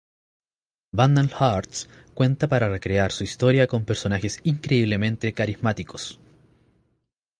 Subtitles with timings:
[0.91, 6.19] Vandal Hearts cuenta para recrear su historia con personajes increíblemente carismáticos.